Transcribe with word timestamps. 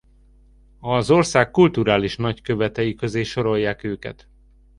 Az 0.79 1.11
ország 1.11 1.51
kulturális 1.51 2.15
nagykövetei 2.15 2.95
közé 2.95 3.23
sorolják 3.23 3.83
őket. 3.83 4.27